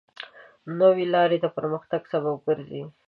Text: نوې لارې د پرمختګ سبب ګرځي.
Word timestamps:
نوې 0.79 1.05
لارې 1.13 1.37
د 1.41 1.45
پرمختګ 1.57 2.01
سبب 2.13 2.35
ګرځي. 2.47 2.83